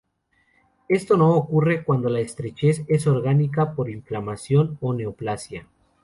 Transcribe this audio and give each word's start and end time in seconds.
Esto 0.89 1.15
no 1.15 1.35
ocurre 1.35 1.83
cuando 1.83 2.09
la 2.09 2.21
estrechez 2.21 2.83
es 2.87 3.05
orgánica, 3.05 3.75
por 3.75 3.87
inflamación 3.87 4.79
o 4.81 4.95
neoplasia. 4.95 5.67